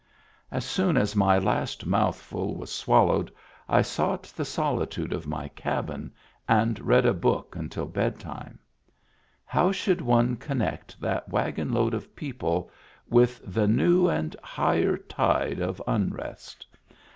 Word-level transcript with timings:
As 0.49 0.65
soon 0.65 0.97
as 0.97 1.15
my 1.15 1.37
last 1.37 1.85
mouthful 1.85 2.55
was 2.55 2.71
swallowed 2.71 3.29
I 3.69 3.83
sought 3.83 4.23
the 4.23 4.43
solitude 4.43 5.13
of 5.13 5.27
my 5.27 5.49
cabin 5.49 6.11
and 6.49 6.79
read 6.79 7.05
a 7.05 7.13
book 7.13 7.55
until 7.55 7.85
bed 7.85 8.17
time. 8.19 8.57
How 9.45 9.71
should 9.71 10.01
one 10.01 10.37
connect 10.37 10.99
that 11.01 11.29
wagonload 11.29 11.93
of 11.93 12.15
people 12.15 12.71
with 13.09 13.41
the 13.45 13.67
new 13.67 14.07
and 14.09 14.35
higher 14.43 14.97
tide 14.97 15.59
of 15.59 15.79
unrest 15.85 16.65